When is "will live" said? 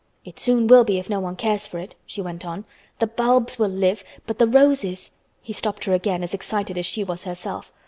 3.59-4.03